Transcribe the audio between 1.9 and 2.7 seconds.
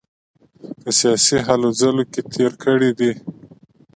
کې تېر